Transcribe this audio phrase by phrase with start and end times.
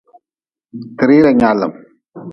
[0.97, 1.73] Ti rira nyaalm.